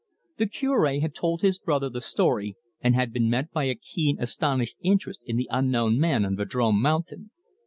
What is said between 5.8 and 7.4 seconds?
man on Vadrome Mountain.